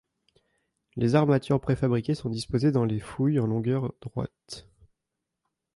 Les 0.95 1.13
armatures 1.13 1.61
préfabriquées 1.61 2.15
sont 2.15 2.31
disposées 2.31 2.71
dans 2.71 2.85
les 2.85 2.99
fouilles 2.99 3.37
en 3.39 3.45
longueurs 3.45 3.93
droites. 4.01 4.67